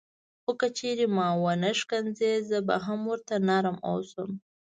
خو 0.43 0.51
که 0.59 0.67
چیرې 0.77 1.05
ما 1.15 1.27
ونه 1.43 1.71
ښکنځي 1.79 2.31
زه 2.49 2.57
به 2.67 2.75
هم 2.85 2.99
ورته 3.11 3.33
نرم 3.47 3.77
اوسم. 3.91 4.29